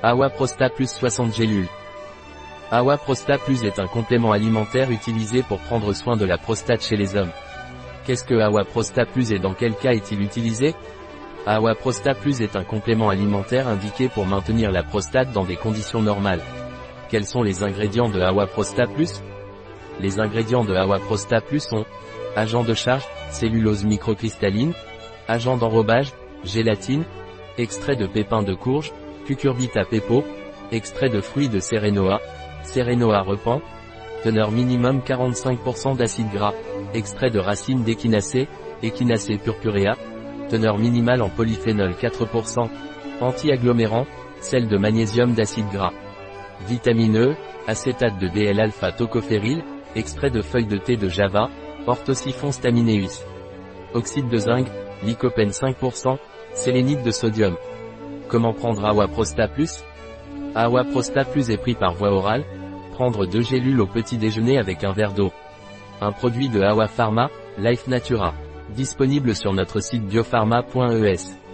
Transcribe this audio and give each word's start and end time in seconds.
Awa 0.00 0.30
Prosta 0.30 0.70
Plus 0.70 0.92
60 0.92 1.34
gélules. 1.34 1.66
Awa 2.70 2.96
Prosta 2.98 3.36
Plus 3.36 3.64
est 3.64 3.80
un 3.80 3.88
complément 3.88 4.30
alimentaire 4.30 4.92
utilisé 4.92 5.42
pour 5.42 5.58
prendre 5.58 5.92
soin 5.92 6.16
de 6.16 6.24
la 6.24 6.38
prostate 6.38 6.84
chez 6.84 6.96
les 6.96 7.16
hommes. 7.16 7.32
Qu'est-ce 8.04 8.22
que 8.22 8.38
Awa 8.38 8.64
Prosta 8.64 9.06
Plus 9.06 9.32
et 9.32 9.40
dans 9.40 9.54
quel 9.54 9.74
cas 9.74 9.90
est-il 9.90 10.22
utilisé? 10.22 10.76
Awa 11.46 11.74
Prosta 11.74 12.14
Plus 12.14 12.42
est 12.42 12.54
un 12.54 12.62
complément 12.62 13.08
alimentaire 13.08 13.66
indiqué 13.66 14.08
pour 14.08 14.24
maintenir 14.24 14.70
la 14.70 14.84
prostate 14.84 15.32
dans 15.32 15.44
des 15.44 15.56
conditions 15.56 16.00
normales. 16.00 16.42
Quels 17.08 17.26
sont 17.26 17.42
les 17.42 17.64
ingrédients 17.64 18.08
de 18.08 18.20
Awa 18.20 18.46
Prosta 18.46 18.86
Plus? 18.86 19.20
Les 19.98 20.20
ingrédients 20.20 20.64
de 20.64 20.76
Awa 20.76 21.00
Prosta 21.00 21.40
Plus 21.40 21.64
sont 21.64 21.84
agent 22.36 22.62
de 22.62 22.74
charge, 22.74 23.04
cellulose 23.30 23.82
microcristalline, 23.82 24.74
agent 25.26 25.56
d'enrobage, 25.56 26.12
gélatine, 26.44 27.02
extrait 27.56 27.96
de 27.96 28.06
pépins 28.06 28.44
de 28.44 28.54
courge, 28.54 28.92
cucurbita 29.28 29.84
pepo, 29.84 30.24
extrait 30.72 31.10
de 31.10 31.20
fruits 31.20 31.50
de 31.50 31.60
Serenoa, 31.60 32.22
Serenoa 32.62 33.20
repent, 33.20 33.60
teneur 34.24 34.50
minimum 34.50 35.00
45% 35.00 35.98
d'acide 35.98 36.30
gras, 36.32 36.54
extrait 36.94 37.28
de 37.28 37.38
racines 37.38 37.84
d'échinacée, 37.84 38.48
échinacée 38.82 39.36
purpurea, 39.36 39.98
teneur 40.48 40.78
minimale 40.78 41.20
en 41.20 41.28
polyphénol 41.28 41.90
4%, 41.90 42.70
anti-agglomérant, 43.20 44.06
sel 44.40 44.66
de 44.66 44.78
magnésium 44.78 45.34
d'acide 45.34 45.68
gras. 45.70 45.92
Vitamine 46.66 47.18
E, 47.18 47.36
acétate 47.66 48.18
de 48.18 48.28
DL-alpha 48.28 48.92
tocophéryl, 48.92 49.62
extrait 49.94 50.30
de 50.30 50.40
feuilles 50.40 50.66
de 50.66 50.78
thé 50.78 50.96
de 50.96 51.08
Java, 51.08 51.50
orthosiphon 51.86 52.50
stamineus. 52.50 53.26
Oxyde 53.92 54.28
de 54.30 54.38
zinc, 54.38 54.66
lycopène 55.04 55.50
5%, 55.50 56.16
sélénite 56.54 57.02
de 57.02 57.10
sodium. 57.10 57.56
Comment 58.28 58.52
prendre 58.52 58.84
Awa 58.84 59.08
Prosta 59.08 59.48
Plus? 59.48 59.82
Awa 60.54 60.84
Prosta 60.84 61.24
Plus 61.24 61.50
est 61.50 61.56
pris 61.56 61.74
par 61.74 61.94
voie 61.94 62.12
orale, 62.12 62.44
prendre 62.92 63.24
deux 63.24 63.40
gélules 63.40 63.80
au 63.80 63.86
petit 63.86 64.18
déjeuner 64.18 64.58
avec 64.58 64.84
un 64.84 64.92
verre 64.92 65.14
d'eau. 65.14 65.32
Un 66.02 66.12
produit 66.12 66.50
de 66.50 66.60
Awa 66.60 66.88
Pharma, 66.88 67.30
Life 67.58 67.86
Natura. 67.86 68.34
Disponible 68.76 69.34
sur 69.34 69.54
notre 69.54 69.80
site 69.80 70.06
biopharma.es. 70.06 71.47